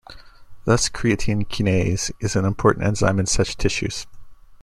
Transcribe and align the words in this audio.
Thus 0.65 0.89
creatine 0.89 1.47
kinase 1.47 2.09
is 2.19 2.35
an 2.35 2.43
important 2.43 2.87
enzyme 2.87 3.19
in 3.19 3.27
such 3.27 3.55
tissues. 3.55 4.07